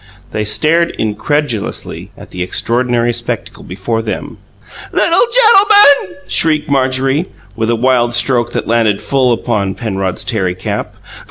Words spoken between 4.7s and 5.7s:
"Little GEN TIL